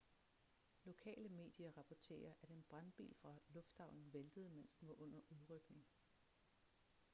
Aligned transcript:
lokale 0.85 1.29
medier 1.29 1.77
rapporterer 1.77 2.33
at 2.41 2.49
en 2.49 2.63
brandbil 2.69 3.15
fra 3.21 3.39
lufthavnen 3.49 4.13
væltede 4.13 4.49
mens 4.49 4.73
den 4.75 4.87
var 4.87 5.01
under 5.01 5.19
udrykning 5.29 5.85